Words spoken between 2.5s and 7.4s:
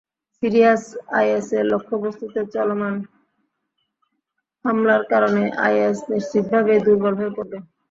চলমান হামলার কারণে আইএস নিশ্চিতভাবেই দুর্বল হয়ে